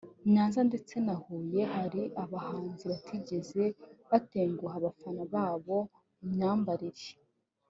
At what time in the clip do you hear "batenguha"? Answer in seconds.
4.09-4.73